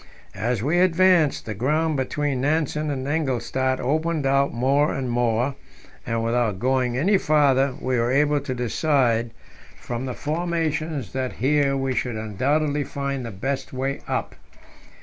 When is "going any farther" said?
6.57-7.75